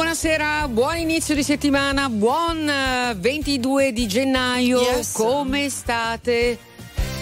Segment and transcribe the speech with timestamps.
[0.00, 2.70] buonasera, buon inizio di settimana, buon
[3.16, 4.78] 22 di gennaio.
[4.78, 5.12] Yes.
[5.12, 6.58] Come state?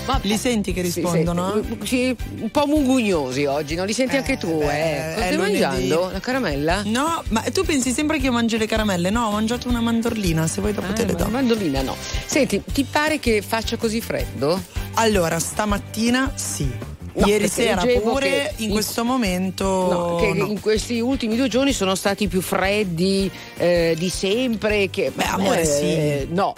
[0.06, 1.62] Ma li senti che rispondono?
[1.62, 5.14] Sì, sì, sì, un po' mungugnosi oggi, non li senti Eh, anche tu, beh, eh?
[5.14, 5.60] Cosa è stai lunedì.
[5.60, 6.10] mangiando?
[6.10, 6.82] La caramella?
[6.86, 9.08] No, ma tu pensi sempre che io mangi le caramelle?
[9.08, 11.28] No, ho mangiato una mandorlina, se vuoi dopo te Ah, le ma- do.
[11.28, 11.96] mandolina no.
[12.26, 14.60] Senti, ti pare che faccia così freddo?
[14.94, 16.68] Allora, stamattina sì.
[17.16, 20.46] No, Ieri sera pure, in in- questo momento No, che no.
[20.46, 24.90] in questi ultimi due giorni sono stati più freddi eh, di sempre.
[24.90, 26.34] Che, Beh, amore, eh, sì.
[26.34, 26.54] No,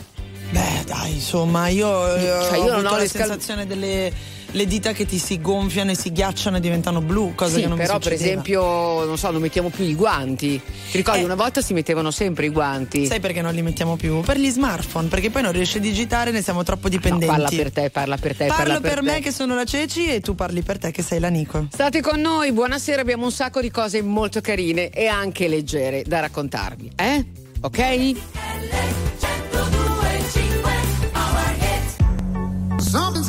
[0.51, 4.11] Beh, dai, insomma, io, Cioè, ho io non avuto ho la scal- sensazione delle
[4.57, 7.67] le dita che ti si gonfiano e si ghiacciano e diventano blu, cosa sì, che
[7.69, 8.31] non però mi per succedeva.
[8.41, 10.59] esempio, non so, non mettiamo più i guanti.
[10.91, 11.25] Ti ricordi, Eh.
[11.25, 13.05] una volta si mettevano sempre i guanti.
[13.05, 14.21] Sai perché non li mettiamo più?
[14.21, 17.27] Per gli smartphone, perché poi non riesci a digitare, ne siamo troppo No, dipendenti.
[17.27, 18.47] parla per te, parla per te.
[18.47, 19.21] Parlo parla per, per me te.
[19.21, 21.67] che sono la Ceci e tu parli per te che sei la Nico.
[21.71, 26.21] State con noi, buonasera, abbiamo un sacco di cose molto carine e anche leggere da
[26.21, 27.25] raccontarvi, eh?
[27.61, 28.15] Ok?
[32.79, 33.29] Something's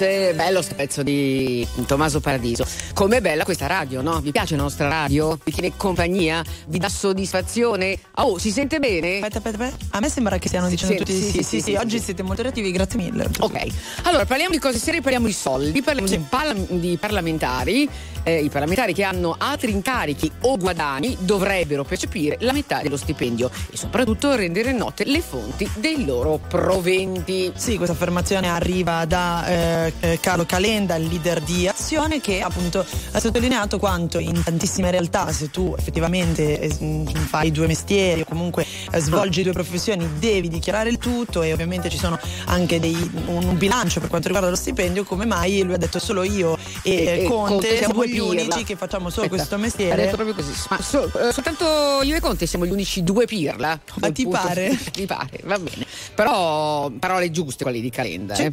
[0.00, 2.64] usted bello sto pezzo di Tommaso Paradiso.
[2.94, 4.20] Com'è bella questa radio, no?
[4.20, 5.36] Vi piace la nostra radio?
[5.42, 6.44] Vi tiene compagnia?
[6.68, 7.98] Vi dà soddisfazione?
[8.18, 9.16] Oh, si sente bene?
[9.16, 9.96] Aspetta, aspetta, aspetta.
[9.96, 12.22] A me sembra che stiano dicendo Sì, tutti sì, sì, sì, sì, sì, oggi siete
[12.22, 13.28] molto reattivi, grazie mille.
[13.40, 13.66] Ok,
[14.04, 17.90] allora parliamo di cose serie, parliamo di soldi, parliamo di, parla- di parlamentari.
[18.22, 23.50] Eh, I parlamentari che hanno altri incarichi o guadagni dovrebbero percepire la metà dello stipendio
[23.70, 27.50] e soprattutto rendere note le fonti dei loro proventi.
[27.56, 32.84] Sì, questa affermazione arriva da eh, eh, Carlo Calenda, il leader di Azione, che appunto
[33.12, 38.24] ha sottolineato quanto in tantissime realtà, se tu effettivamente eh, mm, fai due mestieri o
[38.26, 43.10] comunque eh, svolgi due professioni, devi dichiarare il tutto e ovviamente ci sono anche dei-
[43.28, 46.92] un, bilancio per quanto riguarda lo stipendio, come mai lui ha detto solo io e,
[46.92, 49.96] E- e Conte, Conte siamo due gli unici che facciamo solo Aspetta, questo Ha mestiere.
[50.04, 50.52] detto proprio così.
[50.68, 53.80] Ma so- eh, soltanto io e Conte siamo gli unici due pirla.
[53.94, 54.38] Ma ti punto.
[54.42, 54.76] pare?
[54.92, 55.86] Ti pare, va bene.
[56.14, 58.34] Però parole giuste quelle di Calenda.
[58.34, 58.52] Eh.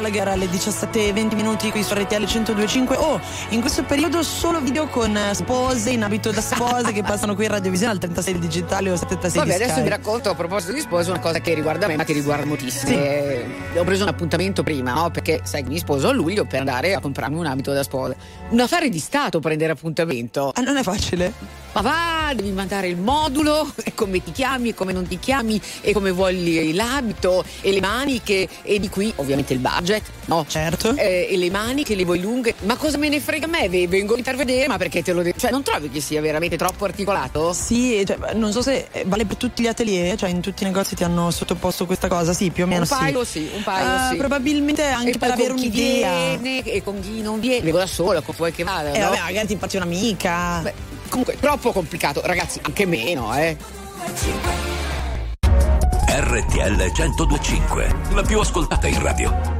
[0.00, 2.96] Gallagher alle 17.20 minuti qui su RTL 1025.
[2.96, 7.34] Oh, in questo periodo solo video con eh, spose in abito da spose che passano
[7.34, 10.80] qui in radiovisione al 36 digitale o 76 Vabbè, adesso vi racconto a proposito di
[10.80, 12.94] sposo una cosa che riguarda me, ma che riguarda moltissimi.
[12.94, 13.44] Eh,
[13.76, 15.10] Ho preso un appuntamento prima, no?
[15.10, 18.14] Perché sai che mi sposo a luglio per andare a comprarmi un abito da sposa.
[18.48, 20.50] Un affare di Stato prendere appuntamento.
[20.54, 21.58] Ah, non è facile?
[21.72, 25.60] Ma va, devi mandare il modulo, e come ti chiami, e come non ti chiami,
[25.82, 29.89] e come vuoi l'abito, e le maniche, e di qui ovviamente il budget,
[30.26, 30.44] no?
[30.48, 30.94] Certo.
[30.96, 32.54] Eh, e le maniche le vuoi lunghe.
[32.64, 33.68] Ma cosa me ne frega a me?
[33.68, 35.38] Ve- Vengo per vedere, ma perché te lo devo.
[35.38, 37.52] Cioè, non trovi che sia veramente troppo articolato?
[37.52, 40.66] Sì, cioè, non so se eh, vale per tutti gli atelier, cioè in tutti i
[40.66, 42.94] negozi ti hanno sottoposto questa cosa, sì, più o meno Un sì.
[42.94, 44.16] paio sì, un paio Ah, sì.
[44.16, 46.36] Probabilmente anche e per avere un'idea.
[46.36, 47.62] viene e con chi non viene.
[47.62, 48.92] Vengo da sola, con vuoi che vada.
[48.92, 49.08] Eh, no?
[49.10, 50.60] vabbè, magari ti faccio un'amica.
[50.62, 50.74] Beh,
[51.08, 53.56] comunque, troppo complicato, ragazzi, anche meno, eh.
[56.06, 59.59] RTL 1025, la più ascoltata in radio.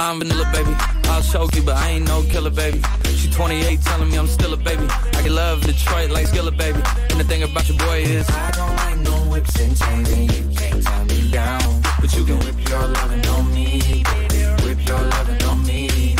[0.00, 0.70] I'm vanilla, baby.
[1.10, 2.80] I'll choke you, but I ain't no killer, baby.
[3.16, 4.86] She 28, telling me I'm still a baby.
[4.88, 6.80] I get love Detroit like Skilla, baby.
[7.10, 10.32] And the thing about your boy is, I don't like no whips and chains, and
[10.32, 11.82] you can't tie me down.
[12.00, 14.44] But you can whip your lovin' on me, baby.
[14.64, 16.16] Whip your lovin' on me.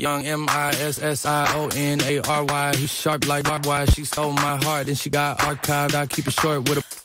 [0.00, 2.76] Young M I S S I O N A R Y.
[2.76, 3.86] He's sharp like barbed wire.
[3.86, 5.94] She stole my heart, and she got archived.
[5.94, 6.89] I keep it short with a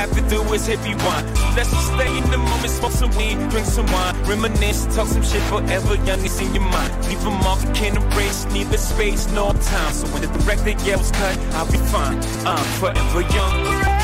[0.00, 1.26] have to do is hit rewind.
[1.54, 5.22] Let's just stay in the moment, smoke some weed, drink some wine, reminisce, talk some
[5.22, 5.94] shit forever.
[6.06, 6.92] Young is in your mind.
[7.06, 9.92] Leave mark, you can't erase neither space nor time.
[9.92, 12.18] So when the director yells cut, I'll be fine.
[12.46, 13.99] I'm forever young.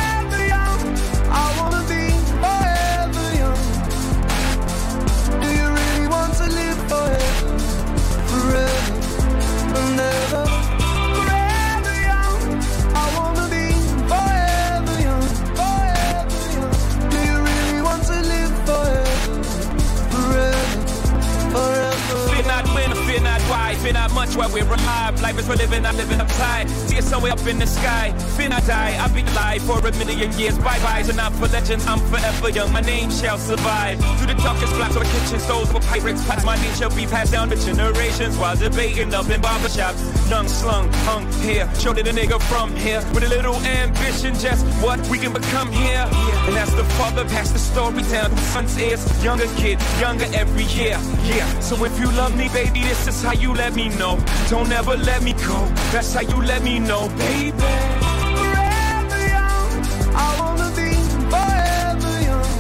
[25.46, 26.68] For living, I'm living upside.
[26.88, 28.12] See it somewhere up in the sky.
[28.37, 30.59] Fear I die, I'll be alive for a million years.
[30.59, 32.72] Bye byes and not for legends, I'm forever young.
[32.72, 33.99] My name shall survive.
[34.18, 37.07] Through the darkest blocks of the kitchen stoves for pirates pots, my name shall be
[37.07, 40.31] passed down to generations while debating up in barbershops.
[40.31, 44.64] Young slung, hung here, showed it a nigga from here with a little ambition, just
[44.83, 46.07] what we can become here.
[46.46, 50.64] And as the father passed the story down to son's ears, younger kid, younger every
[50.64, 50.99] year.
[51.25, 54.18] Yeah, so if you love me, baby, this is how you let me know.
[54.49, 55.59] Don't ever let me go.
[55.92, 57.53] That's how you let me know, baby.
[57.59, 59.69] Forever young,
[60.15, 60.91] I wanna be
[61.33, 62.53] forever young.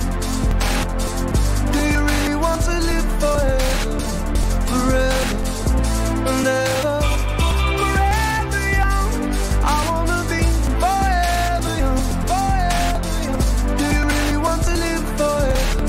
[1.72, 4.00] Do you really want to live forever?
[4.70, 5.36] Forever
[6.30, 6.98] and ever.
[7.82, 9.10] Forever young,
[9.74, 10.42] I wanna be
[10.82, 12.02] forever young.
[12.30, 13.42] Forever young.
[13.78, 15.86] Do you really want to live forever?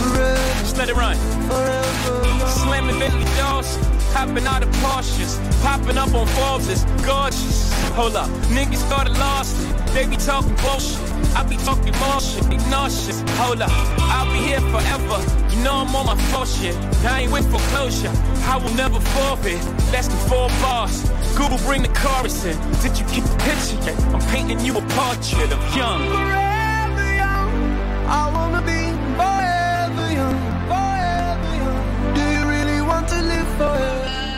[0.00, 1.16] Forever, Just let it run.
[1.50, 2.48] forever young.
[2.62, 3.68] Slamming Bentley doors,
[4.14, 7.72] hopping out of Porsches, popping up on Forbes is gorgeous.
[7.94, 9.82] Hold up, niggas started lost it.
[9.94, 11.12] They be talking bullshit.
[11.34, 12.44] I be talking more shit.
[12.52, 13.16] Ignore shit.
[13.40, 13.70] Hold up.
[14.00, 15.18] I'll be here forever.
[15.50, 16.74] You know I'm on my full shit.
[17.04, 18.12] I ain't with foreclosure.
[18.44, 19.60] I will never forfeit.
[19.92, 21.08] Less than four bars.
[21.36, 22.56] Google bring the chorus in.
[22.82, 23.98] Did you get the picture yet?
[24.14, 26.00] I'm painting you a portrait of young.
[26.08, 27.50] Forever young.
[28.08, 28.80] I wanna be
[29.20, 30.38] forever young.
[30.72, 32.14] Forever young.
[32.16, 34.31] Do you really want to live forever?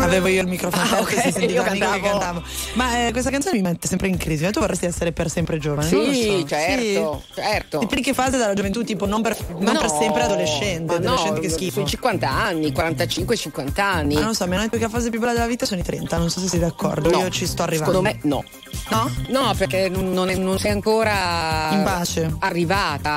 [0.00, 2.00] Avevo io il microfono Ah, aperto e ok, si io che cantavo.
[2.08, 2.42] cantavo.
[2.74, 4.44] Ma eh, questa canzone mi mette sempre in crisi.
[4.44, 5.88] Ma tu vorresti essere per sempre giovane?
[5.88, 6.46] Sì, so.
[6.46, 7.32] certo, Sì.
[7.40, 7.80] certo.
[7.80, 11.32] Le primiche fasi della gioventù, tipo non per, non per no, sempre adolescente, ma no,
[11.34, 11.80] che schifo.
[11.80, 14.14] Sui 50 anni, 45-50 anni.
[14.14, 16.30] Ma non so, detto che la fase più bella della vita sono i 30, non
[16.30, 17.92] so se sei d'accordo, No, io ci sto arrivando.
[18.00, 18.44] Secondo me no.
[18.90, 19.10] No?
[19.28, 22.34] No, perché non, è- non sei ancora In pace.
[22.40, 23.10] arrivata,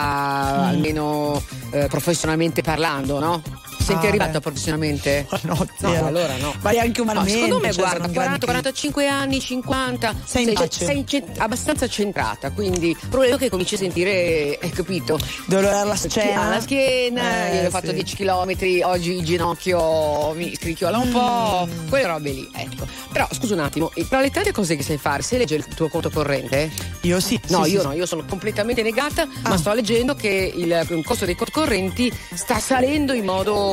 [0.67, 1.41] almeno
[1.71, 3.41] eh, professionalmente parlando, no?
[3.81, 4.39] Senti Ah, arrivata beh.
[4.41, 5.27] professionamente?
[5.43, 6.53] No, No, allora no.
[6.61, 7.39] Vai anche umanamente.
[7.39, 10.15] No, secondo me, cioè, guarda, sono 40, grandi 45 anni, 50.
[10.23, 10.85] Sei pace.
[10.85, 15.19] sei cen- abbastanza centrata, quindi proprio che cominci a sentire, hai capito?
[15.47, 16.41] Dolore alla schiena.
[16.43, 17.93] Alla schiena, Eh, io ho fatto sì.
[17.95, 21.89] 10 km, oggi il ginocchio mi scricchiola un po', Mm.
[21.89, 22.85] quelle robe lì, ecco.
[23.11, 25.89] Però scusa un attimo, tra le tante cose che sai fare, sai leggere il tuo
[25.89, 26.71] conto corrente?
[27.01, 27.39] Io sì.
[27.47, 29.49] No, sì, io sì, no, io sono completamente negata, Ah.
[29.49, 33.70] ma sto leggendo che il, il costo dei conti correnti sta salendo in modo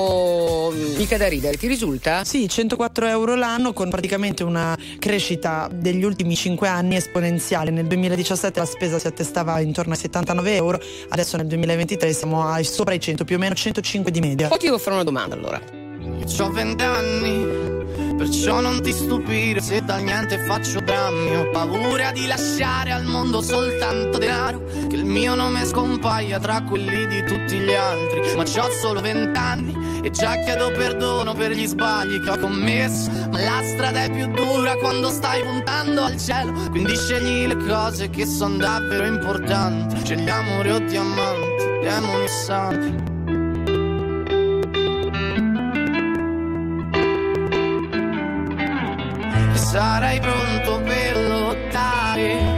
[0.96, 2.24] mica da ridere, ti risulta?
[2.24, 7.70] Sì, 104 euro l'anno con praticamente una crescita degli ultimi 5 anni esponenziale.
[7.70, 12.64] Nel 2017 la spesa si attestava intorno ai 79 euro, adesso nel 2023 siamo ai
[12.64, 14.48] sopra i 100, più o meno 105 di media.
[14.48, 15.60] Poi ti devo fare una domanda allora.
[16.40, 17.46] Ho vent'anni,
[18.38, 21.36] perciò non ti stupire se dal niente faccio drammi.
[21.36, 27.08] Ho paura di lasciare al mondo soltanto denaro, che il mio nome scompaia tra quelli
[27.08, 28.36] di tutti gli altri.
[28.36, 33.10] Ma c'ho solo vent'anni e già chiedo perdono per gli sbagli che ho commesso.
[33.32, 38.08] Ma la strada è più dura quando stai puntando al cielo, quindi scegli le cose
[38.08, 39.96] che sono davvero importanti.
[40.04, 43.07] Scegli amore o diamanti, demoni e santi.
[49.78, 52.57] Sarai pronto per lottare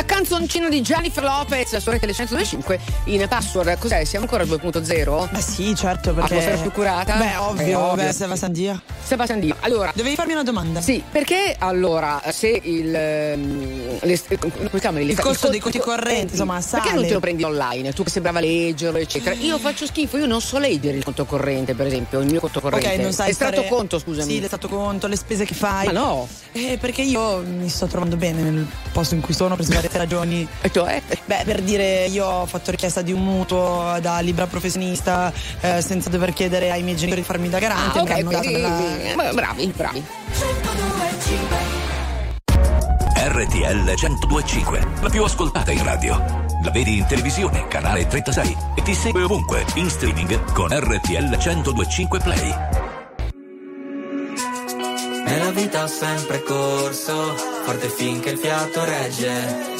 [0.00, 3.76] La canzoncina di Jennifer Lopez su Rete 125 in password.
[3.78, 4.02] Cos'è?
[4.04, 5.30] Siamo ancora al 2.0?
[5.30, 6.36] Beh sì, certo, perché...
[6.36, 7.16] Atmosfera più curata?
[7.16, 8.04] Beh, ovvio, Eh, ovvio.
[8.06, 8.82] beh, Sebastian Dia.
[9.02, 9.56] Sebastian Dio.
[9.60, 10.80] Allora, Dovevi farmi una domanda.
[10.80, 12.94] sì, perché allora se il.
[12.94, 15.00] ehm, le- come si chiama?
[15.00, 16.92] Il costo dei conti correnti, insomma, Perché sale.
[16.94, 17.92] non te lo prendi online?
[17.92, 19.34] Tu che sembrava leggerlo, eccetera.
[19.34, 22.60] Io faccio schifo, io non so leggere il conto corrente, per esempio, il mio conto
[22.62, 22.86] corrente.
[22.88, 24.32] Ok, non sai Estratto stare- conto, scusami.
[24.32, 25.84] Sì, l'estratto conto, le spese che fai.
[25.86, 26.26] Ma no.
[26.52, 30.46] Eh, perché io mi sto trovando bene nel posto in cui sono per svariate ragioni.
[30.60, 31.02] E cioè?
[31.24, 36.08] Beh, per dire, io ho fatto richiesta di un mutuo da libera professionista eh, senza
[36.08, 37.98] dover chiedere ai miei genitori di farmi da garante.
[37.98, 40.04] Ah, mi hanno ok, dato quindi, della- bravi, bravi.
[43.22, 46.48] RTL 1025, la più ascoltata in radio.
[46.62, 52.18] La vedi in televisione, canale 36 e ti segue ovunque in streaming con RTL 1025
[52.20, 52.54] Play.
[55.24, 59.79] Nella vita ho sempre corso, forte finché il fiato regge.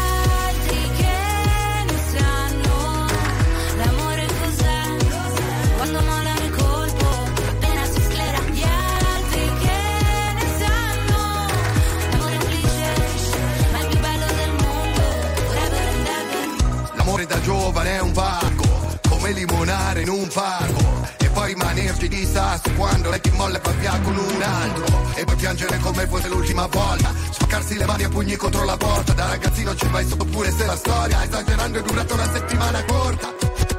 [17.21, 21.07] L'amore da giovane è un vago, come limonare in un parco.
[21.17, 24.85] E poi rimanerci di sasso quando lei ti molla e fa via con un altro.
[25.13, 27.13] E poi piangere come fosse l'ultima volta.
[27.29, 29.13] Spaccarsi le mani a pugni contro la porta.
[29.13, 33.33] Da ragazzino ci vai sotto pure se la storia, esagerando, è durata una settimana corta.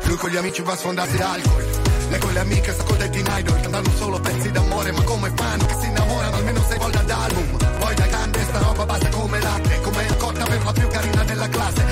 [0.05, 1.67] Lui con gli amici va a sfondarsi d'alcol.
[2.11, 4.93] Lei con le amiche sta con teen idol che danno solo pezzi d'amore.
[4.93, 7.57] Ma come fanno che si innamorano almeno sei volte ad album?
[7.79, 9.81] Poi da grande sta roba basta come latte.
[9.81, 11.92] Come la cotta per la più carina della classe.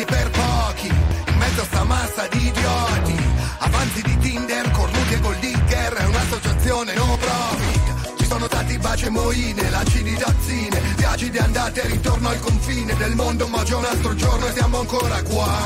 [0.00, 3.28] Grandi per pochi, in mezzo a sta massa di idioti.
[3.58, 8.18] Avanti di Tinder, cornuti e gold digger, è un'associazione no profit.
[8.18, 12.40] Ci sono stati baci e moine, lanci di tazzine, viaggi di andata e ritorno al
[12.40, 15.58] confine del mondo, ma già un altro giorno e siamo ancora qua.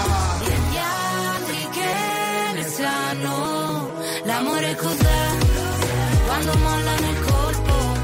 [0.45, 3.93] e gli altri che ne sanno
[4.25, 5.39] l'amore cos'è
[6.27, 8.04] quando molla nel colpo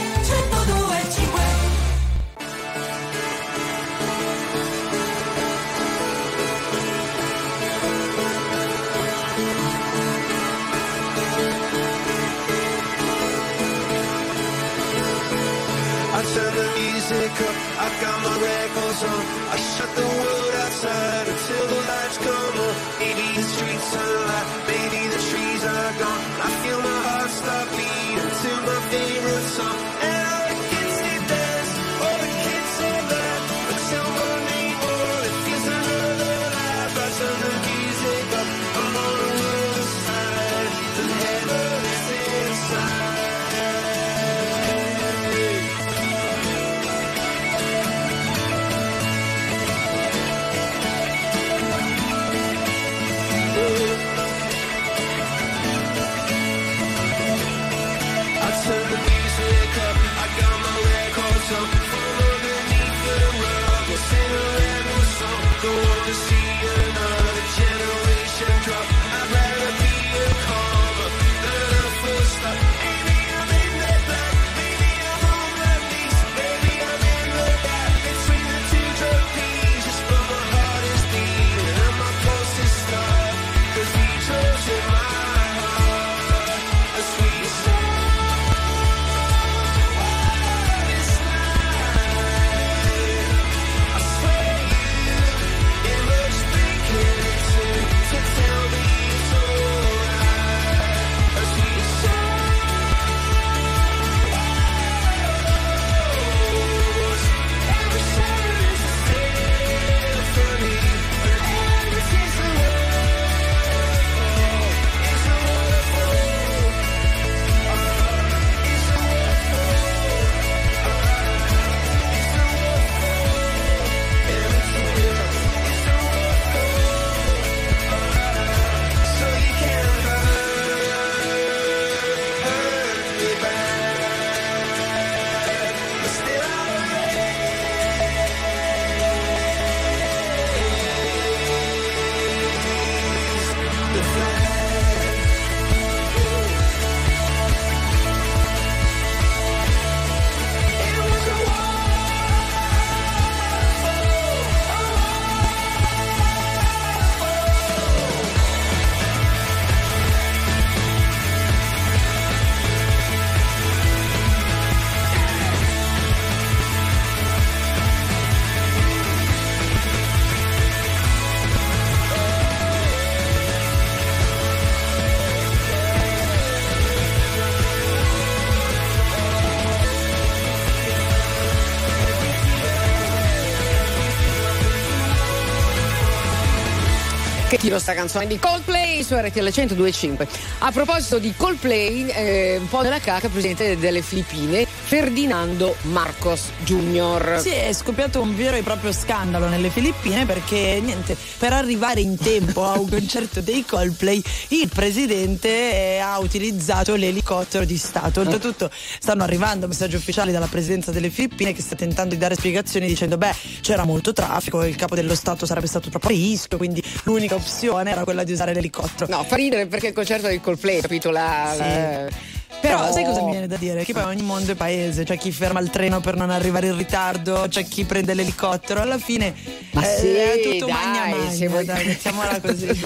[187.71, 190.27] Tiro sta canzone di Coldplay su RTL 1025.
[190.59, 197.39] A proposito di Coldplay, eh, un po' della caca, presidente delle Filippine, Ferdinando Marcos Jr.
[197.39, 202.17] Sì, è scoppiato un vero e proprio scandalo nelle Filippine perché niente, per arrivare in
[202.17, 208.19] tempo a un concerto dei Coldplay il presidente eh, ha utilizzato l'elicottero di Stato.
[208.19, 208.69] Oltretutto
[208.99, 213.17] stanno arrivando messaggi ufficiali dalla presidenza delle Filippine che sta tentando di dare spiegazioni dicendo
[213.17, 217.35] beh c'era molto traffico, il capo dello Stato sarebbe stato troppo a rischio, quindi l'unica
[217.35, 219.13] opzione era quella di usare l'elicottero.
[219.15, 221.09] No, fa ridere perché il concerto del Coldplay, capito?
[221.11, 221.57] La, Sì.
[221.59, 223.83] la- Però sai cosa mi viene da dire?
[223.83, 226.77] Che poi ogni mondo è paese, c'è chi ferma il treno per non arrivare in
[226.77, 229.33] ritardo, c'è chi prende l'elicottero, alla fine
[229.71, 232.67] Ma eh, sì, è tutto dai, magna magna, vuoi- dai, mettiamola così.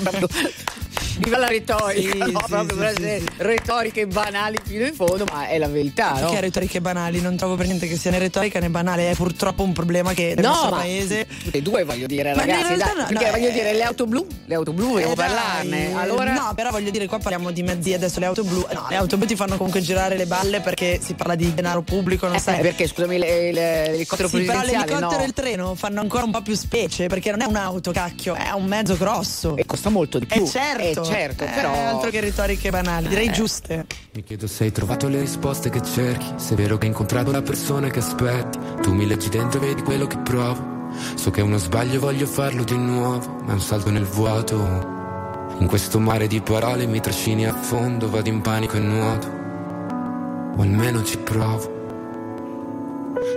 [1.18, 5.48] Viva la retorica, Sì, no, sì, proprio per essere retoriche banali fino in fondo, ma
[5.48, 6.30] è la verità, no?
[6.30, 9.64] Che retoriche banali, non trovo per niente che sia né retorica né banale, è purtroppo
[9.64, 11.26] un problema che nel No, nostro ma paese.
[11.44, 13.84] tutte e due voglio dire, Ma ragazzi, dai, no, perché no, voglio eh, dire le
[13.84, 15.94] auto blu, le auto blu vogliamo Eh, parlarne.
[15.96, 18.66] Allora No, però voglio dire, qua parliamo di mezzi adesso le auto blu.
[18.74, 21.82] No, le auto blu ti fanno comunque girare le balle perché si parla di denaro
[21.82, 22.60] pubblico, non eh, sai.
[22.62, 25.20] perché scusami le- le- l'elicottero Sì, però l'elicottero no.
[25.22, 28.52] e il treno fanno ancora un po' più specie perché non è un'auto, cacchio, è
[28.52, 29.56] un mezzo grosso.
[29.56, 30.44] E costa molto di più.
[30.44, 33.86] Eh certo, Eh, certo, Eh, però- altro che retoriche banali, direi giuste.
[34.14, 37.32] Mi chiedo se hai trovato le risposte che cerchi, se è vero che hai incontrato
[37.32, 38.58] la persona che aspetti.
[38.82, 40.74] Tu mi leggi dentro e vedi quello che provo.
[41.16, 44.06] So che è uno sbaglio e voglio farlo di nuovo, ma è un salto nel
[44.06, 44.94] vuoto.
[45.60, 49.28] In questo mare di parole mi trascini a fondo, vado in panico e nuoto.
[50.58, 51.75] O almeno ci provo.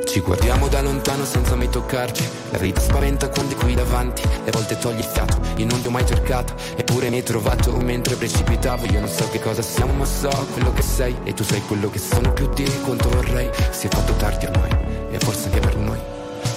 [0.04, 2.28] Ci guardiamo da lontano senza mai toccarci.
[2.50, 4.22] La vita spaventa quando è qui davanti.
[4.22, 5.38] E a volte togli il fiato.
[5.56, 6.54] Io non ti ho mai cercato.
[6.76, 8.86] Eppure mi hai trovato mentre precipitavo.
[8.86, 11.16] Io non so che cosa siamo, ma so quello che sei.
[11.24, 13.50] E tu sai quello che sono più di quanto vorrei.
[13.70, 14.70] Si è fatto tardi ormai.
[15.10, 15.98] E forse anche per noi.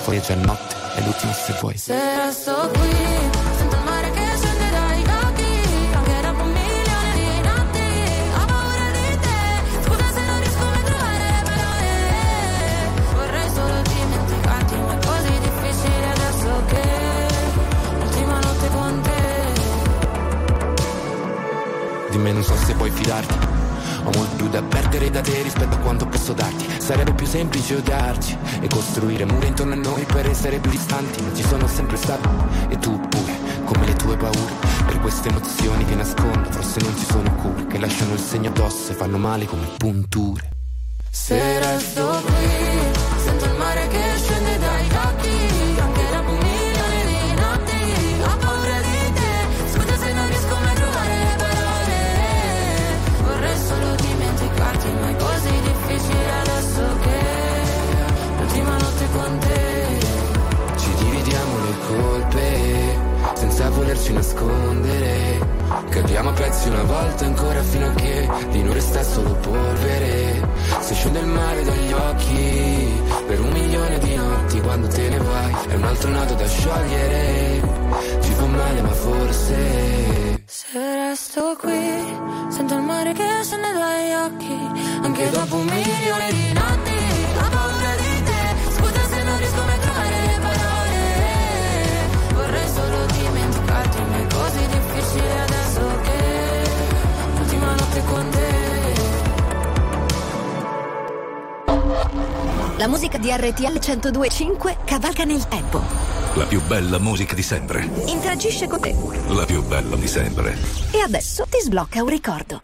[0.03, 0.75] Fuori è già notte.
[0.95, 1.77] È l'ultimo se vuoi.
[1.77, 3.30] Se resto qui,
[27.75, 31.23] odiarci e costruire mura intorno a noi per essere più distanti.
[31.33, 32.29] Ci sono sempre stato
[32.69, 34.53] e tu pure, come le tue paure.
[34.85, 38.91] Per queste emozioni che nascondo, forse non ci sono cure che lasciano il segno addosso
[38.91, 40.49] e fanno male come punture.
[41.09, 42.00] Se resto
[66.01, 70.49] Cadiamo a pezzi una volta ancora fino a che di noi resta solo polvere.
[70.79, 75.55] Se scende il mare dagli occhi per un milione di notti quando te ne vai
[75.67, 77.61] è un altro nodo da sciogliere.
[78.19, 82.17] Ci fa male ma forse Se resto qui,
[82.49, 84.69] sento il mare che scende dai occhi,
[85.03, 86.97] anche dopo un milione di notti,
[87.37, 88.41] ho paura di te,
[88.73, 90.99] scusa se non riesco mai a trovare le parole,
[92.33, 95.50] vorrei solo dimenticarti, ma è così difficile adesso che l'ultima
[97.91, 98.59] notte con te.
[102.77, 105.81] La musica di RTL 1025 cavalca nel tempo.
[106.35, 107.87] La più bella musica di sempre.
[108.05, 108.95] Interagisce con te.
[109.27, 110.57] La più bella di sempre.
[110.91, 112.61] E adesso ti sblocca un ricordo.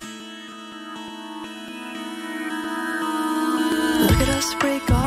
[3.99, 5.07] Look at us break our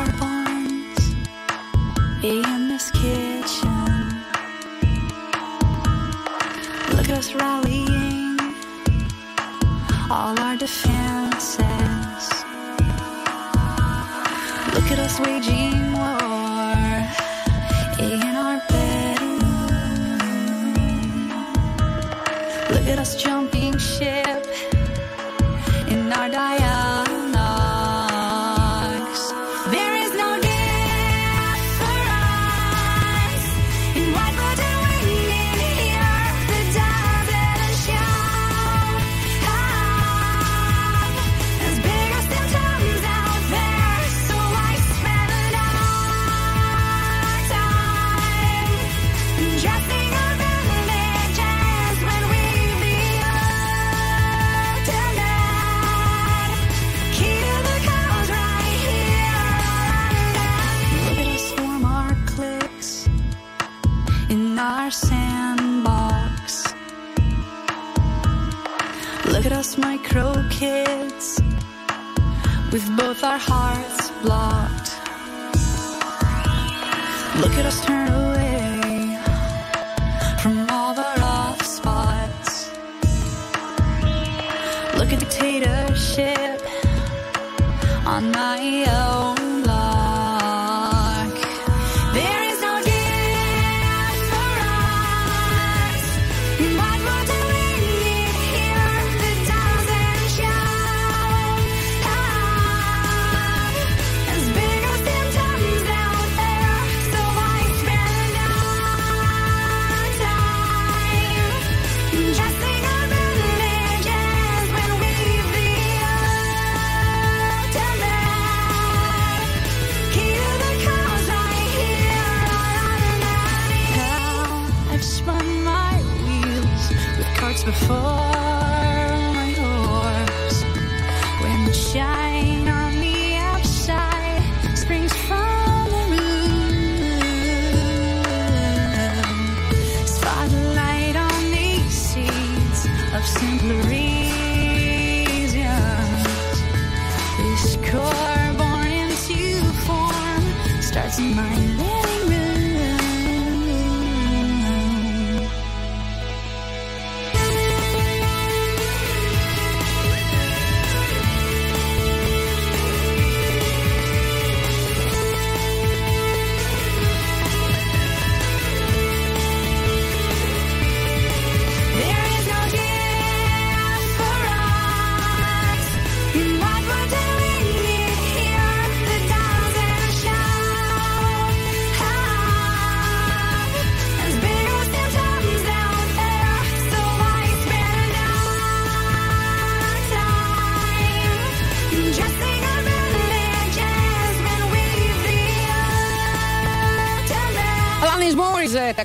[64.91, 66.73] sandbox.
[69.25, 71.41] Look at us, micro kids,
[72.71, 74.91] with both our hearts blocked.
[77.41, 78.30] Look at us turn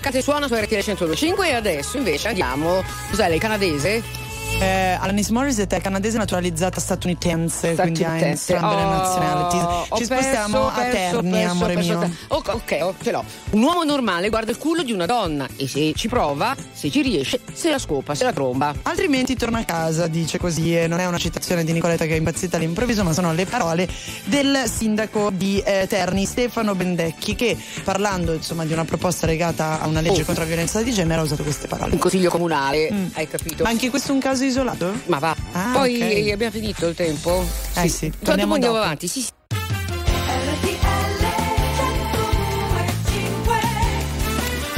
[0.07, 2.85] Attaccate suona su RTL 1025 e adesso invece andiamo.
[3.11, 4.26] Cos'è lei canadese?
[4.59, 9.85] Eh, Alanis Morissette è canadese naturalizzata statunitense, quindi ha entrambe le Oh, nazionalità.
[9.89, 11.99] ho Ci spostiamo perso, a Terni, perso, amore perso, mio.
[11.99, 12.15] perso.
[12.29, 13.25] Ok, oh, ce l'ho.
[13.51, 17.03] Un uomo normale guarda il culo di una donna e se ci prova, se ci
[17.03, 18.75] riesce, se la scopa, se la tromba.
[18.83, 22.17] Altrimenti torna a casa, dice così, e non è una citazione di Nicoletta che è
[22.17, 23.87] impazzita all'improvviso, ma sono le parole
[24.25, 29.87] del sindaco di eh, Terni, Stefano Bendecchi, che parlando insomma di una proposta legata a
[29.87, 30.25] una legge Oh.
[30.25, 31.93] contro la violenza di genere ha usato queste parole.
[31.93, 33.65] Un consiglio comunale, hai capito?
[33.65, 34.93] Ma anche questo è un caso isolato?
[35.07, 35.37] Ma va.
[35.53, 36.33] Ah, Poi ok.
[36.33, 37.45] abbiamo finito il tempo?
[37.77, 39.31] Eh sì, Tanto torniamo andiamo avanti, sì, sì.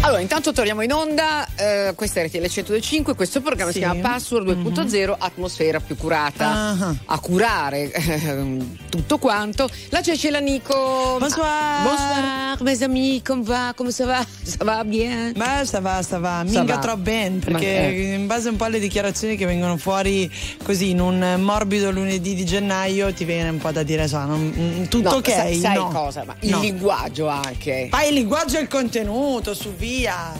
[0.08, 3.78] Allora, intanto torniamo in onda, eh, questa è RTL 105, questo programma Sì.
[3.80, 6.46] si chiama Password 2.0, atmosfera più curata.
[6.48, 6.94] Ah.
[7.04, 8.56] A curare eh,
[8.88, 9.68] tutto quanto.
[9.90, 11.16] La Cecilia Nico.
[11.18, 11.82] Bonsoir.
[11.82, 13.74] Bonsoir, mes amis, come va?
[13.76, 14.24] Come ça va?
[14.42, 15.34] Ça va bien?
[15.36, 18.14] Ma sta va, sta va, Ça minga troppo bene, perché eh.
[18.14, 20.32] in base un po' alle dichiarazioni che vengono fuori
[20.64, 24.54] così in un morbido lunedì di gennaio ti viene un po' da dire, so, non-
[24.56, 25.30] mm, tutto No, ok?
[25.30, 25.88] sai, sai no.
[25.88, 26.24] cosa?
[26.24, 26.60] Ma il No.
[26.60, 27.88] linguaggio anche.
[27.90, 30.32] Ma il linguaggio e il contenuto, su via.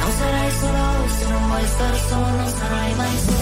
[0.00, 3.33] Non sarai solo se non vuoi stare solo, non sarai mai solo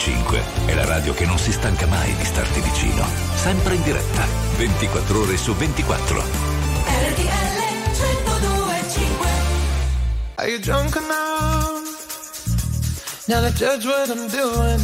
[0.00, 3.06] 1025 è la radio che non si stanca mai di starti vicino.
[3.34, 4.24] Sempre in diretta,
[4.56, 6.22] 24 ore su 24.
[6.86, 7.60] RTL
[7.92, 9.28] 1025
[10.36, 11.82] Are you drunk enough
[13.26, 14.80] now to judge what I'm doing?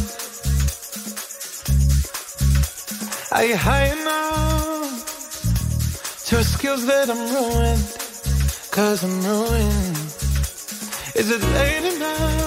[3.31, 5.03] Are you high enough
[6.27, 7.83] to excuse that I'm ruined?
[8.69, 9.97] Cause I'm ruined.
[11.15, 12.46] Is it late enough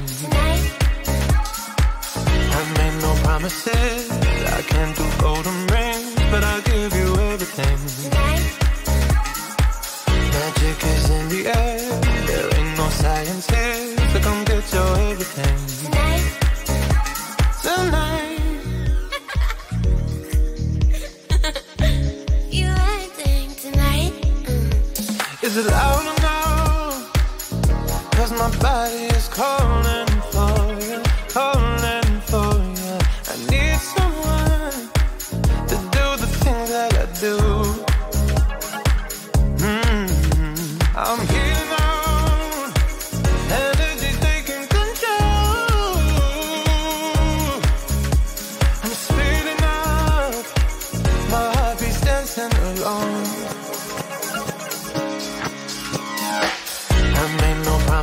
[3.31, 4.09] Promises.
[4.57, 5.50] I can't do golden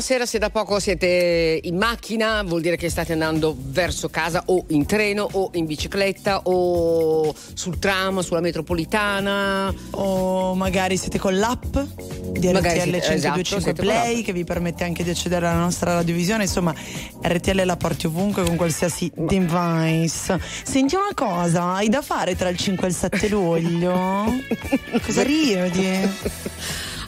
[0.00, 4.64] Buonasera se da poco siete in macchina, vuol dire che state andando verso casa o
[4.68, 9.70] in treno o in bicicletta o sul tram, sulla metropolitana.
[9.90, 11.76] O magari siete con l'app
[12.30, 15.92] di Magari RTL siete- 1025 esatto, Play che vi permette anche di accedere alla nostra
[15.92, 16.44] radiovisione.
[16.44, 16.74] Insomma,
[17.22, 20.40] RTL la porti ovunque con qualsiasi device.
[20.62, 24.24] Senti una cosa, hai da fare tra il 5 e il 7 luglio?
[25.04, 26.08] Cosa ridi?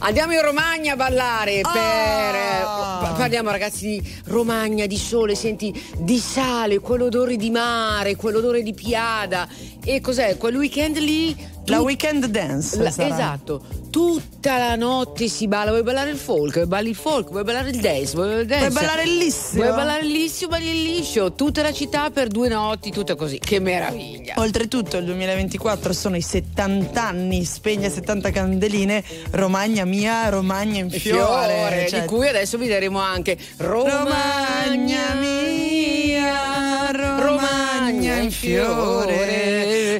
[0.04, 1.70] Andiamo in Romagna a ballare oh.
[1.70, 1.80] per...
[1.80, 3.08] Ah!
[3.12, 8.74] Eh, parliamo ragazzi di Romagna, di sole, senti, di sale, quell'odore di mare, quell'odore di
[8.74, 9.46] piada.
[9.84, 10.36] E cos'è?
[10.38, 11.36] Quel weekend lì
[11.66, 12.76] la weekend dance.
[12.76, 17.30] La, esatto, tutta la notte si balla, vuoi ballare il folk, vuoi ballare il folk,
[17.30, 18.68] vuoi ballare il dance, vuoi ballare il dance.
[18.68, 19.62] Vuoi ballare il lissimo.
[19.62, 23.38] Vuoi ballare il lissimo, balli il liscio, tutta la città per due notti, tutto così,
[23.38, 24.34] che meraviglia.
[24.38, 31.52] Oltretutto il 2024 sono i 70 anni, spegne 70 candeline, Romagna mia, Romagna in fiore.
[31.52, 32.00] fiore cioè.
[32.00, 39.41] Di cui adesso vi daremo anche Romagna, Romagna mia, Romagna, Romagna in fiore.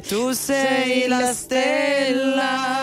[0.01, 2.82] Tu sei la stella.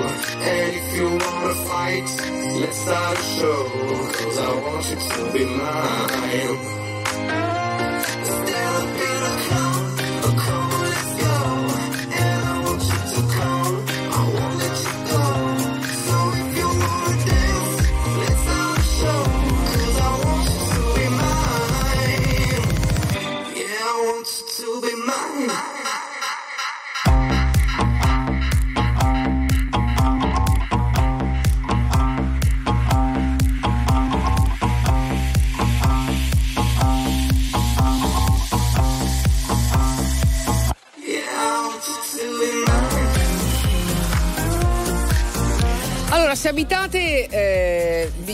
[0.00, 2.08] And if you wanna fight,
[2.60, 3.64] let's start a show.
[4.14, 6.87] Cause I want you to be mine.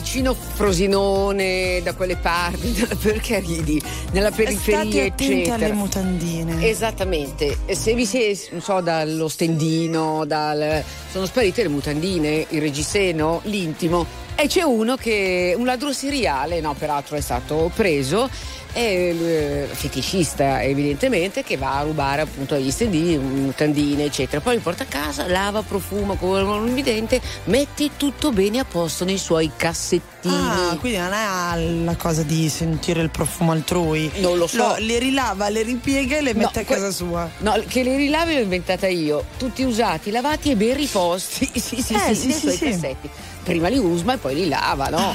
[0.05, 3.82] Vicino Frosinone, da quelle parti, perché ridi?
[4.12, 5.55] Nella periferia, State eccetera.
[5.55, 6.68] alle mutandine.
[6.68, 10.84] Esattamente, se vi siete, non so, dallo stendino, dal...
[11.11, 16.74] sono sparite le mutandine, il reggiseno, l'intimo e c'è uno che, un ladro seriale, no,
[16.74, 18.28] peraltro è stato preso,
[18.75, 24.41] eh, feticista evidentemente, che va a rubare appunto agli stendini, mutandine, eccetera.
[24.41, 29.05] Poi li porta a casa, lava, profuma come un evidente, mette tutto bene a posto
[29.05, 30.12] nei suoi cassettini.
[30.35, 34.11] Ah, quindi non è la cosa di sentire il profumo altrui.
[34.16, 34.75] Non lo so.
[34.79, 37.29] le rilava, le ripiega e le No, mette a que- casa sua.
[37.39, 41.49] No, che le rilavi l'ho inventata io, tutti usati, lavati e ben riposti.
[41.61, 42.64] sì, sì, Eh, sì, sì, nei sì, suoi sì.
[42.70, 43.11] cassetti.
[43.45, 45.14] Prima li usma e poi li lava, no?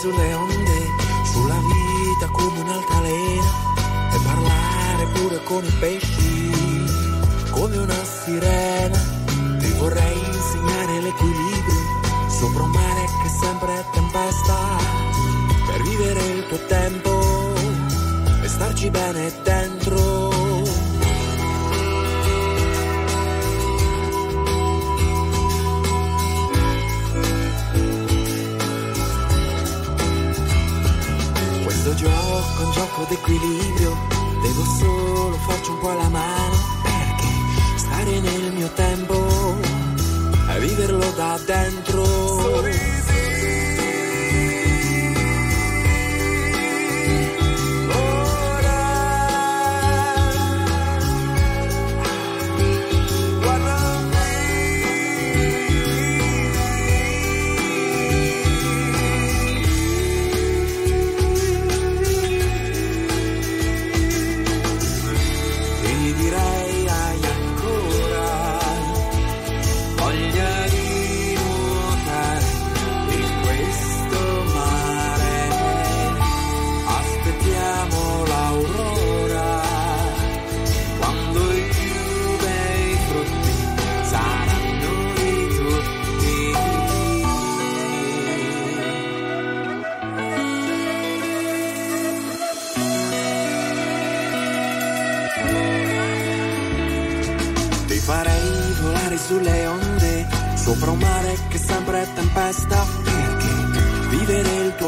[0.00, 0.86] Sulle onde,
[1.30, 3.52] sulla vita come un'altalena
[4.12, 6.52] e parlare pure con i pesci,
[7.50, 8.98] come una sirena.
[9.58, 11.80] Ti vorrei insegnare l'equilibrio
[12.28, 14.56] sopra un mare che sempre è tempesta,
[15.66, 17.52] per vivere il tuo tempo
[18.42, 19.79] e starci bene dentro.
[32.60, 33.96] Gioco un gioco d'equilibrio,
[34.42, 39.56] devo solo farci un po' la mano, perché stare nel mio tempo
[40.54, 42.29] e viverlo da dentro.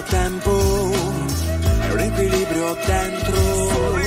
[0.05, 0.51] Tempo
[1.81, 4.02] è un equilibrio dentro.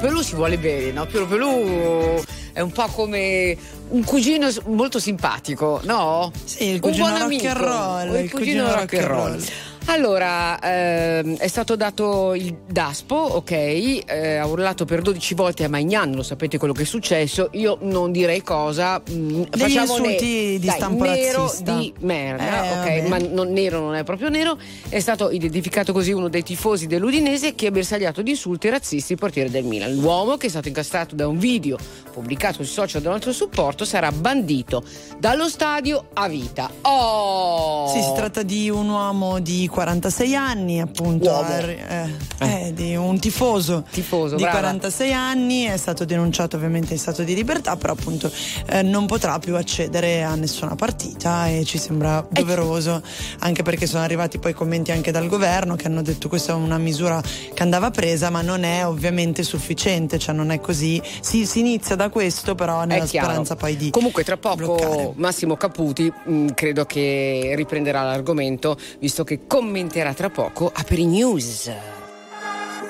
[0.00, 1.04] Pelù si vuole bene, no?
[1.06, 2.22] Piero Pelù
[2.52, 3.56] è un po' come
[3.88, 6.32] un cugino molto simpatico, no?
[6.42, 7.46] Sì, il cugino rock amico.
[7.48, 9.44] and roll, Il, cugino rock and roll.
[9.92, 15.68] Allora, ehm, è stato dato il DASPO, ok, eh, ha urlato per 12 volte a
[15.68, 20.52] Magnan, lo sapete quello che è successo, io non direi cosa, mm, Degli facciamo insulti
[20.52, 21.76] ne- di dai, stampo nero razzista.
[21.76, 23.08] di merda, Eh, ok, vabbè.
[23.08, 24.56] ma non, nero non è proprio nero,
[24.88, 29.18] è stato identificato così uno dei tifosi dell'Udinese che ha bersagliato di insulti razzisti il
[29.18, 29.92] portiere del Milan.
[29.96, 31.76] L'uomo, che è stato incastrato da un video
[32.12, 34.84] pubblicato sui social del nostro supporto, sarà bandito
[35.18, 36.70] dallo stadio a vita.
[36.82, 37.88] Oh!
[37.88, 41.48] Sì, si tratta di un uomo di 46 anni, appunto, Uomo.
[41.56, 42.08] eh,
[42.38, 44.58] eh, di un tifoso, Tifoso, di brava.
[44.58, 48.30] 46 anni, è stato denunciato ovviamente in stato di libertà, però appunto
[48.66, 53.00] eh, non potrà più accedere a nessuna partita e ci sembra doveroso,
[53.38, 56.76] anche perché sono arrivati poi commenti anche dal governo che hanno detto questa è una
[56.78, 57.22] misura
[57.54, 61.00] che andava presa, ma non è ovviamente sufficiente, cioè non è così.
[61.20, 65.12] Si, si inizia da questo, però nella speranza poi di Comunque, tra poco bloccare.
[65.16, 71.70] Massimo Caputi mh, credo che riprenderà l'argomento, visto che commenterà tra poco a Peri News.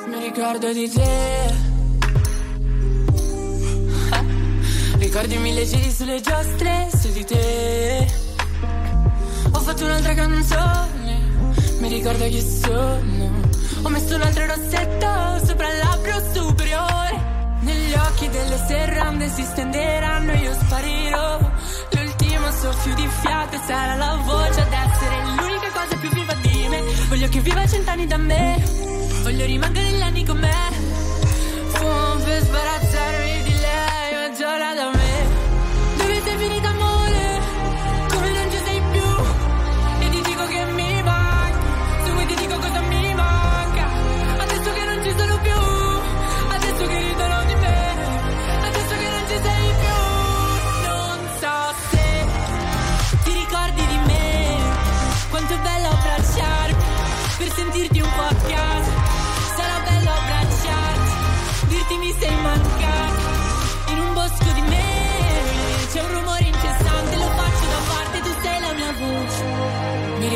[0.06, 1.52] Mi ricordo di te.
[4.96, 8.10] Ricordi mille giri sulle giostre su di te.
[9.52, 11.18] Ho fatto un'altra canzone,
[11.80, 13.42] mi ricordo chi sono.
[13.82, 17.58] Ho messo un altro rossetto sopra il labbro superiore.
[17.60, 21.40] Negli occhi delle serrande si stenderanno e io sparirò.
[21.90, 25.29] L'ultimo soffio di fiato sarà la voce ad essere lì.
[27.20, 28.64] Voglio che viva cent'anni da me.
[29.22, 30.54] Voglio rimanere gli anni con me.
[31.66, 35.98] Fumo per sbarazzarmi di lei Mezz'ora da me.
[35.98, 36.72] Dove sei finita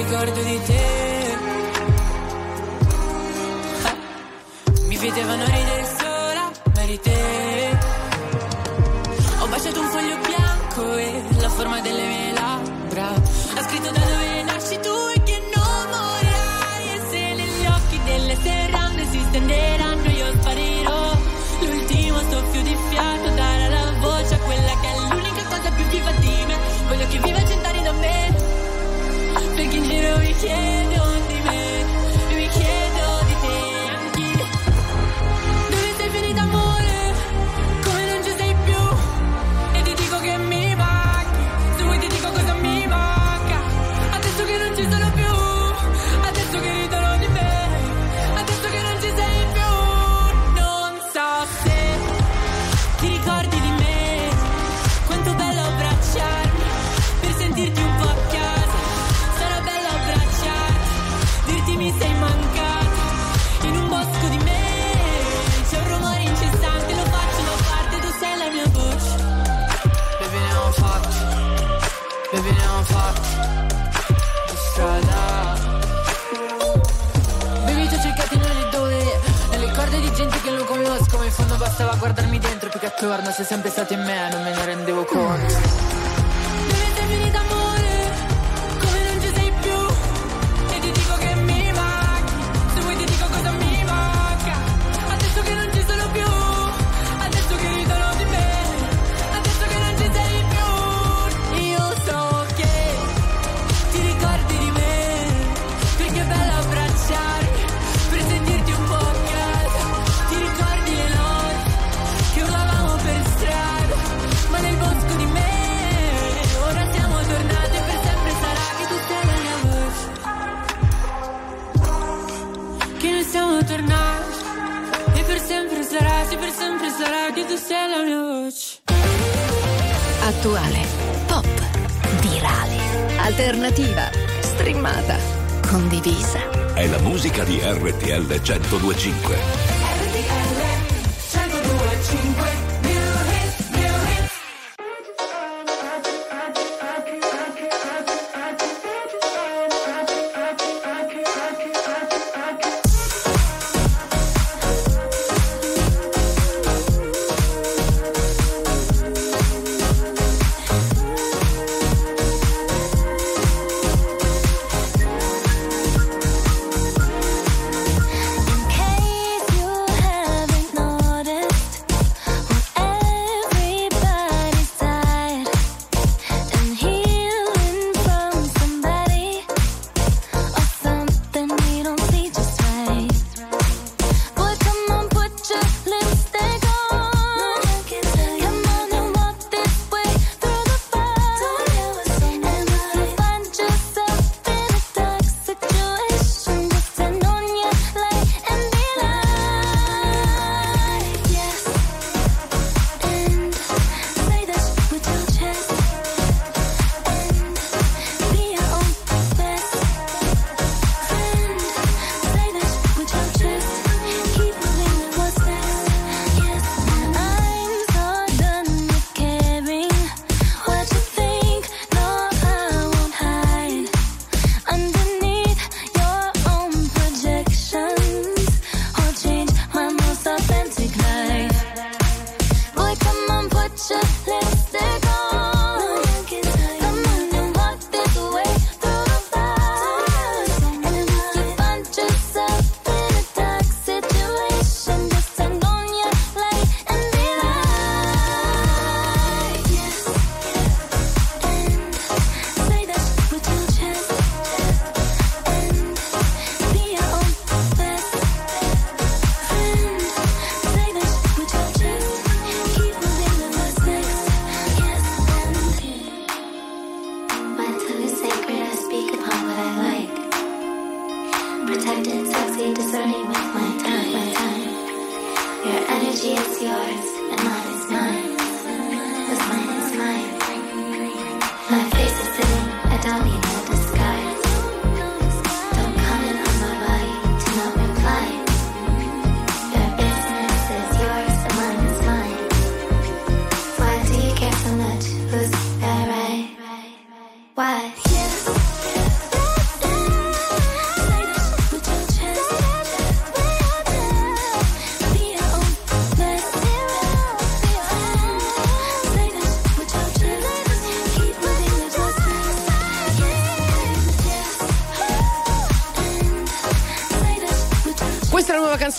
[0.07, 1.37] ricordo di te.
[4.87, 7.79] Mi vedevano ridere sola, eri te.
[9.41, 12.14] Ho baciato un foglio bianco e la forma delle mie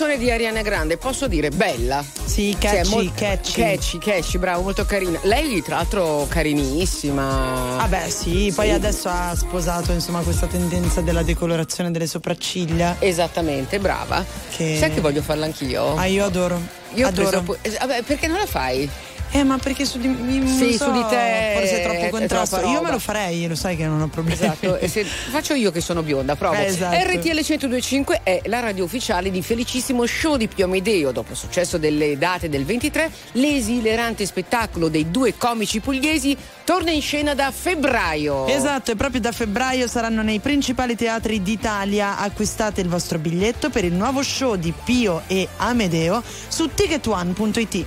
[0.06, 2.04] canzone di Ariana Grande, posso dire bella.
[2.24, 3.60] Sì, catchy, catchy.
[3.60, 5.18] Catchy, catchy, bravo, molto carina.
[5.22, 7.78] Lei, tra l'altro, carinissima.
[7.78, 8.72] Ah beh sì, poi Sì.
[8.72, 12.96] adesso ha sposato insomma questa tendenza della decolorazione delle sopracciglia.
[13.00, 14.24] Esattamente, brava.
[14.56, 15.96] Che- Sai che voglio farla anch'io?
[15.96, 16.60] Ah io adoro.
[16.94, 17.42] Io adoro.
[17.42, 18.88] preso vabbè, perché non la fai?
[19.32, 22.04] Eh ma perché su di me Sì, so, su di te forse è è- troppo
[22.04, 22.56] è contrasto.
[22.56, 24.38] troppa Io me lo farei, lo sai che non ho problemi.
[24.38, 26.54] Esatto, e se faccio io che sono bionda, provo.
[26.56, 26.96] Eh, esatto.
[26.96, 31.12] RTL 1025 è la radio ufficiale di felicissimo show di Pio Amedeo.
[31.12, 37.02] Dopo il successo delle date del 23, l'esilerante spettacolo dei due comici pugliesi torna in
[37.02, 38.46] scena da febbraio.
[38.46, 42.18] Esatto, e proprio da febbraio saranno nei principali teatri d'Italia.
[42.18, 47.86] Acquistate il vostro biglietto per il nuovo show di Pio e Amedeo su ticketone.it.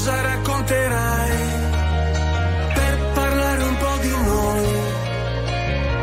[0.00, 1.30] cosa racconterai
[2.72, 4.68] per parlare un po' di noi.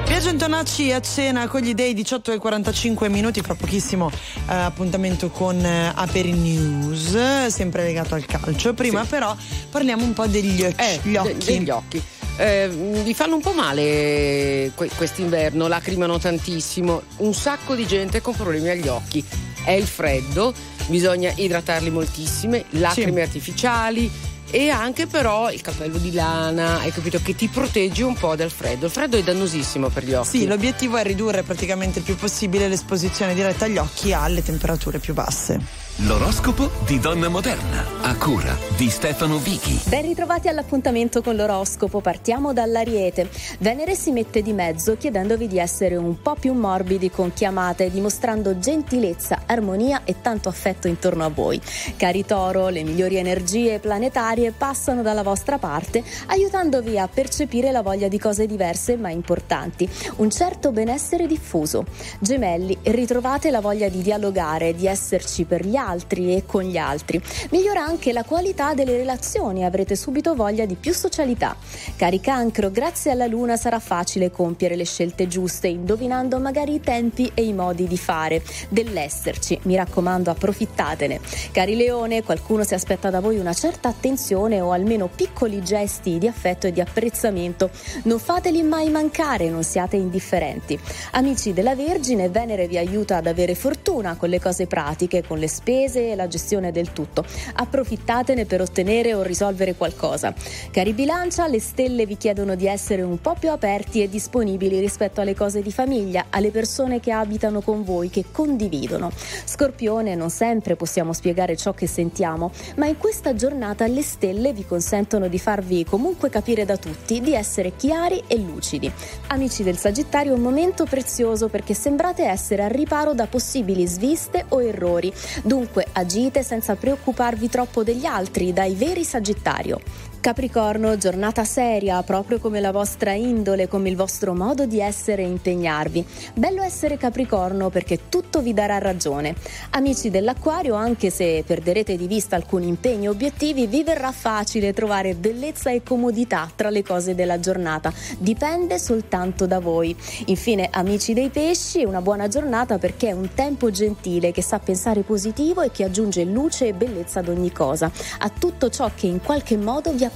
[0.06, 5.32] Biagio Intonacci a cena con gli dei 18 e 45 minuti, fra pochissimo eh, appuntamento
[5.32, 8.76] con eh, Aperi News, sempre legato al calcio.
[8.76, 9.10] Prima sì.
[9.10, 9.36] però
[9.72, 10.84] parliamo un po' degli eh, occhi.
[10.84, 11.34] Eh, gli occhi.
[11.34, 12.04] De- degli occhi.
[12.38, 12.70] Eh,
[13.04, 18.36] vi fanno un po' male eh, que- quest'inverno, lacrimano tantissimo, un sacco di gente con
[18.36, 19.26] problemi agli occhi.
[19.64, 20.54] È il freddo
[20.88, 24.10] bisogna idratarli moltissime, lacrime artificiali
[24.50, 28.50] e anche però il cappello di lana, hai capito, che ti protegge un po' dal
[28.50, 28.86] freddo.
[28.86, 30.40] Il freddo è dannosissimo per gli occhi.
[30.40, 35.14] Sì, l'obiettivo è ridurre praticamente il più possibile l'esposizione diretta agli occhi alle temperature più
[35.14, 35.87] basse.
[36.02, 39.82] L'oroscopo di Donna Moderna, a cura di Stefano Vichi.
[39.90, 43.28] Ben ritrovati all'appuntamento con l'oroscopo, partiamo dall'Ariete.
[43.58, 48.60] Venere si mette di mezzo chiedendovi di essere un po' più morbidi con chiamate, dimostrando
[48.60, 51.60] gentilezza, armonia e tanto affetto intorno a voi.
[51.96, 58.08] Cari Toro, le migliori energie planetarie passano dalla vostra parte, aiutandovi a percepire la voglia
[58.08, 61.86] di cose diverse ma importanti, un certo benessere diffuso.
[62.20, 67.22] Gemelli, ritrovate la voglia di dialogare, di esserci per gli altri e con gli altri.
[67.52, 71.56] Migliora anche la qualità delle relazioni, avrete subito voglia di più socialità.
[71.96, 77.32] Cari Cancro, grazie alla Luna sarà facile compiere le scelte giuste, indovinando magari i tempi
[77.34, 79.58] e i modi di fare, dell'esserci.
[79.64, 81.22] Mi raccomando, approfittatene.
[81.52, 86.28] Cari Leone, qualcuno si aspetta da voi una certa attenzione o almeno piccoli gesti di
[86.28, 87.70] affetto e di apprezzamento.
[88.04, 90.78] Non fateli mai mancare, non siate indifferenti.
[91.12, 95.48] Amici della Vergine, Venere vi aiuta ad avere fortuna con le cose pratiche, con le
[95.48, 97.24] spese e la gestione del tutto.
[97.54, 100.34] Approfittatene per ottenere o risolvere qualcosa.
[100.72, 105.22] Cari Bilancia, le stelle vi chiedono di essere un po' più aperti e disponibili rispetto
[105.22, 109.12] alle cose di famiglia, alle persone che abitano con voi, che condividono.
[109.46, 114.66] Scorpione, non sempre possiamo spiegare ciò che sentiamo, ma in questa giornata le stelle vi
[114.66, 118.92] consentono di farvi comunque capire da tutti di essere chiari e lucidi.
[119.28, 124.62] Amici del Sagittario, un momento prezioso perché sembrate essere al riparo da possibili sviste o
[124.62, 125.14] errori.
[125.44, 129.80] Dunque agite senza preoccuparvi troppo degli altri, dai veri Sagittario.
[130.28, 135.26] Capricorno, giornata seria, proprio come la vostra indole, come il vostro modo di essere e
[135.26, 136.06] impegnarvi.
[136.34, 139.36] Bello essere Capricorno perché tutto vi darà ragione.
[139.70, 145.16] Amici dell'Acquario, anche se perderete di vista alcuni impegni e obiettivi, vi verrà facile trovare
[145.16, 147.94] bellezza e comodità tra le cose della giornata.
[148.18, 149.96] Dipende soltanto da voi.
[150.26, 155.04] Infine, amici dei pesci, una buona giornata perché è un tempo gentile che sa pensare
[155.04, 159.22] positivo e che aggiunge luce e bellezza ad ogni cosa, a tutto ciò che in
[159.22, 160.16] qualche modo vi appartiene.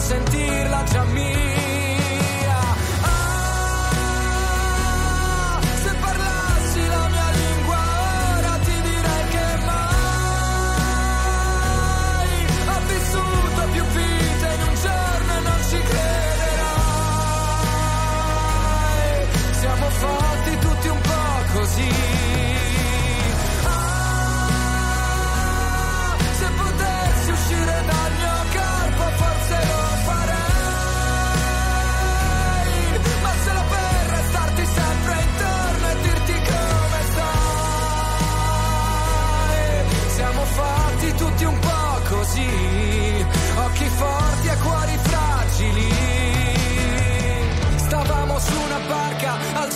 [0.00, 1.49] sentirla già mia.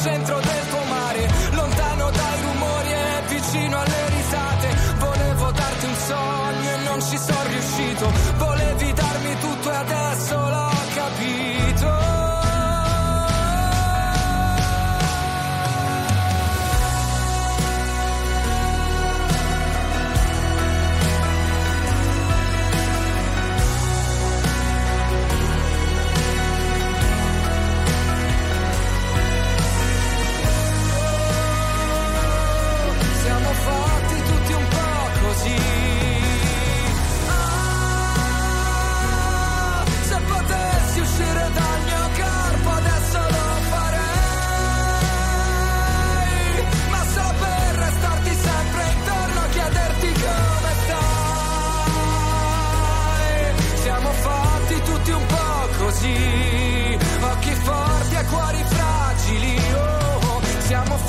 [0.05, 0.44] Centro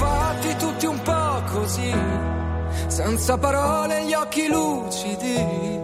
[0.05, 1.93] fatti tutti un po' così.
[2.87, 5.83] Senza parole gli occhi lucidi.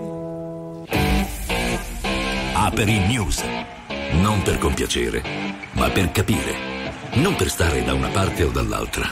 [2.54, 3.44] Aperi News.
[4.12, 5.24] Non per compiacere,
[5.74, 6.70] ma per capire.
[7.14, 9.10] Non per stare da una parte o dall'altra,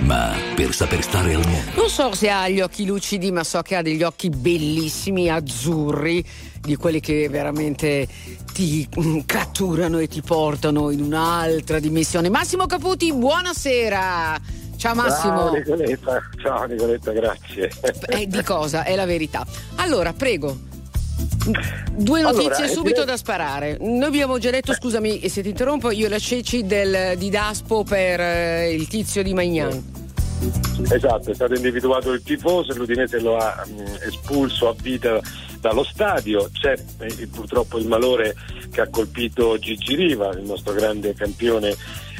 [0.00, 1.70] ma per saper stare al mondo.
[1.74, 6.24] Non so se ha gli occhi lucidi, ma so che ha degli occhi bellissimi, azzurri,
[6.60, 8.06] di quelli che veramente
[8.52, 8.88] ti
[9.26, 12.28] catturano e ti portano in un'altra dimensione.
[12.28, 14.40] Massimo Caputi, buonasera!
[14.76, 15.50] Ciao Massimo!
[15.50, 17.70] Ciao Nicoletta, ciao Nicoletta, grazie.
[18.06, 18.84] Eh, di cosa?
[18.84, 19.44] È la verità.
[19.76, 20.67] Allora, prego.
[21.92, 23.76] Due Allora, notizie eh, subito direi- da sparare.
[23.80, 28.20] Noi abbiamo già detto, scusami se ti interrompo, io la Ceci del, di Daspo per
[28.20, 29.96] eh, il tizio di Magnan.
[30.90, 35.20] Esatto, è stato individuato il tifoso, l'Udinese lo ha mh, espulso a vita
[35.60, 38.36] dallo stadio, c'è eh, purtroppo il malore
[38.70, 41.74] che ha colpito Gigi Riva, il nostro grande campione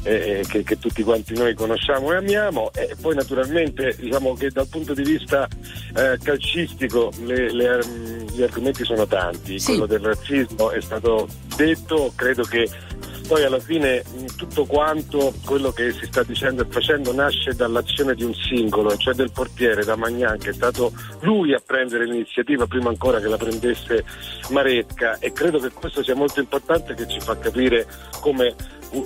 [0.09, 2.71] eh, che, che tutti quanti noi conosciamo e amiamo.
[2.75, 5.47] E poi naturalmente diciamo che dal punto di vista
[5.95, 12.13] eh, calcistico le- le, mm, gli argomenti sono tanti, quello del razzismo è stato detto,
[12.15, 12.69] credo che
[13.29, 18.15] poi alla fine mh, tutto quanto quello che si sta dicendo e facendo nasce dall'azione
[18.15, 22.67] di un singolo, cioè del portiere da Magnan, che è stato lui a prendere l'iniziativa
[22.67, 24.03] prima ancora che la prendesse
[24.49, 25.19] Maresca.
[25.19, 27.87] E credo che questo sia molto importante che ci fa capire
[28.21, 28.55] come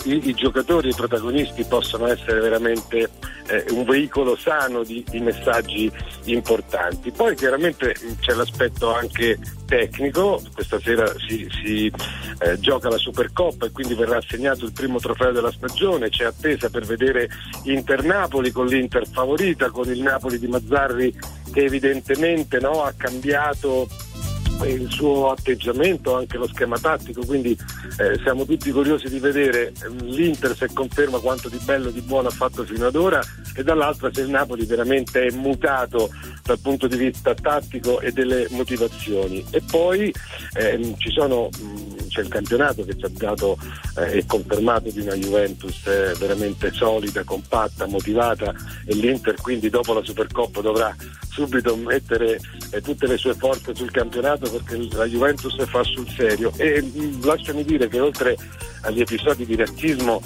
[0.05, 3.11] i, i giocatori, i protagonisti possano essere veramente
[3.49, 5.91] eh, un veicolo sano di, di messaggi
[6.25, 7.11] importanti.
[7.11, 11.91] Poi chiaramente c'è l'aspetto anche tecnico, questa sera si, si,
[12.41, 16.69] eh, gioca la Supercoppa e quindi verrà assegnato il primo trofeo della stagione, c'è attesa
[16.69, 17.29] per vedere
[17.65, 21.19] Inter-Napoli con l'Inter favorita, con il Napoli di Mazzarri
[21.53, 23.89] che evidentemente no, ha cambiato
[24.65, 27.57] il suo atteggiamento, anche lo schema tattico, quindi
[27.99, 32.01] eh, siamo tutti curiosi di vedere ehm, l'Inter se conferma quanto di bello e di
[32.01, 33.21] buono ha fatto fino ad ora
[33.55, 36.11] e dall'altra se il Napoli veramente è mutato
[36.43, 39.45] dal punto di vista tattico e delle motivazioni.
[39.51, 40.13] E poi
[40.55, 43.59] ehm, sono, mh, c'è il campionato che ci ha dato
[43.99, 48.55] eh, confermato di una Juventus eh, veramente solida, compatta, motivata
[48.87, 50.95] e l'Inter quindi dopo la Supercoppa dovrà
[51.31, 52.39] subito mettere
[52.71, 57.25] eh, tutte le sue forze sul campionato perché la Juventus fa sul serio e mh,
[57.25, 58.37] lasciami dire che oltre
[58.83, 60.21] agli episodi di razzismo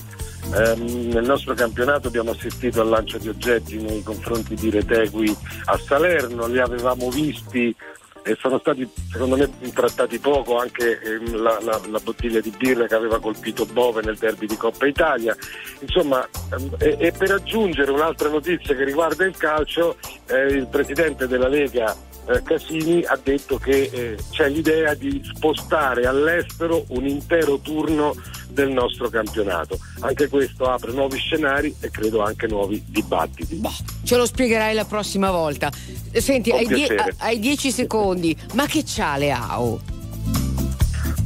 [0.55, 5.37] ehm, nel nostro campionato abbiamo assistito al lancio di oggetti nei confronti di Retegui
[5.67, 7.75] a Salerno, li avevamo visti
[8.23, 12.87] e sono stati secondo me trattati poco anche ehm, la, la- la bottiglia di birra
[12.89, 15.37] che aveva colpito Bove nel derby di Coppa Italia.
[15.79, 19.97] Insomma, ehm, e, e per aggiungere un'altra notizia che riguarda il calcio,
[20.27, 21.95] eh, il presidente della Lega
[22.29, 28.15] eh, Casini ha detto che eh, c'è l'idea di spostare all'estero un intero turno
[28.51, 29.79] del nostro campionato.
[30.01, 33.61] Anche questo apre nuovi scenari e credo anche nuovi dibattiti.
[34.05, 35.71] Ce lo spiegherai la prossima volta.
[36.13, 39.95] Senti, hai, die- hai 10 secondi, ma che c'ha Leao?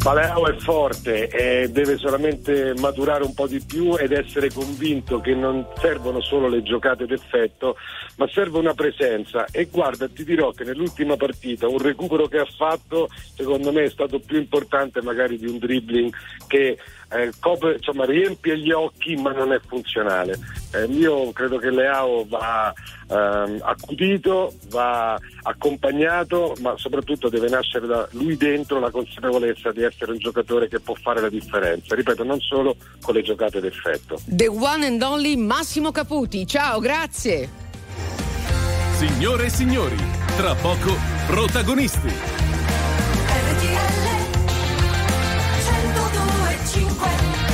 [0.02, 5.35] Paleao è forte e deve solamente maturare un po' di più ed essere convinto che
[5.35, 7.77] non servono solo le giocate d'effetto,
[8.16, 9.44] ma serve una presenza.
[9.52, 13.90] E guarda, ti dirò che nell'ultima partita un recupero che ha fatto, secondo me, è
[13.90, 16.10] stato più importante magari di un dribbling
[16.47, 16.78] che
[17.12, 20.39] eh, copre- insomma, riempie gli occhi ma non è funzionale.
[20.73, 22.73] Eh, io credo che Leao va
[23.09, 30.12] ehm, accudito, va accompagnato, ma soprattutto deve nascere da lui dentro la consapevolezza di essere
[30.12, 31.95] un giocatore che può fare la differenza.
[31.95, 34.20] Ripeto, non solo con le giocate d'effetto.
[34.27, 36.47] The one and only Massimo Caputi.
[36.47, 37.49] Ciao, grazie.
[38.93, 39.97] Signore e signori,
[40.37, 40.95] tra poco
[41.27, 42.49] protagonisti.
[46.65, 47.49] 情怀。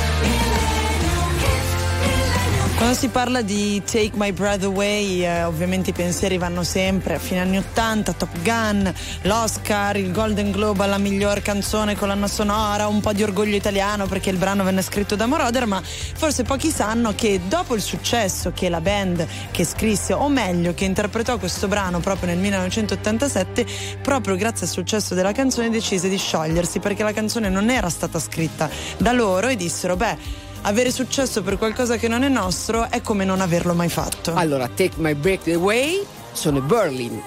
[2.77, 7.15] Quando si parla di Take My Breath Away, eh, ovviamente i pensieri vanno sempre.
[7.15, 8.93] A fine anni 80, Top Gun,
[9.23, 14.29] l'Oscar, il Golden Globe alla miglior canzone colonna sonora, un po' di orgoglio italiano perché
[14.29, 18.69] il brano venne scritto da Moroder, ma forse pochi sanno che dopo il successo che
[18.69, 23.65] la band che scrisse, o meglio che interpretò questo brano proprio nel 1987,
[24.03, 28.19] proprio grazie al successo della canzone decise di sciogliersi perché la canzone non era stata
[28.19, 33.01] scritta da loro e dissero, beh, avere successo per qualcosa che non è nostro è
[33.01, 34.33] come non averlo mai fatto.
[34.33, 37.21] Allora, Take My Breath Away sono i Berlin.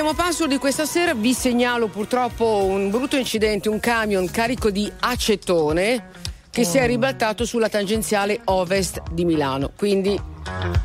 [0.00, 1.12] Chiudiamo passo di questa sera.
[1.12, 6.08] Vi segnalo purtroppo un brutto incidente, un camion carico di acetone
[6.50, 9.72] che si è ribaltato sulla tangenziale ovest di Milano.
[9.76, 10.18] Quindi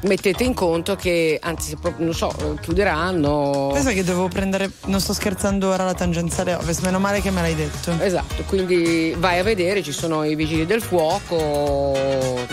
[0.01, 3.69] mettete in conto che, anzi, non so, chiuderanno.
[3.71, 7.39] Pensa che devo prendere, non sto scherzando ora, la tangenziale ovest, meno male che me
[7.39, 7.93] l'hai detto.
[8.01, 11.95] Esatto, quindi vai a vedere, ci sono i vigili del fuoco,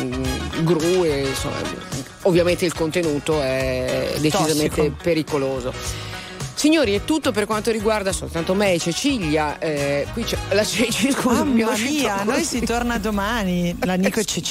[0.00, 1.56] mm, gru e insomma,
[2.22, 4.96] ovviamente il contenuto è decisamente Tossico.
[5.02, 6.10] pericoloso.
[6.62, 9.58] Signori, è tutto per quanto riguarda soltanto me e Cecilia.
[9.58, 13.76] eh, qui c'è la Ceci, scusa, Mamma mia, noi si torna domani.
[13.80, 14.50] La Nico e Cecilia.